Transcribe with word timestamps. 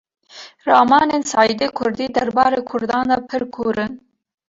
Ramanên 0.67 1.23
Seîdê 1.31 1.67
Kurdî 1.77 2.07
derbarê 2.15 2.61
Kurdan 2.69 3.05
de 3.11 3.17
pir 3.29 3.43
kûr 3.53 3.77
in 3.85 3.93